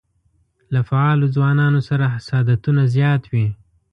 [0.73, 3.47] له فعالو ځوانانو سره حسادتونه زیات وي.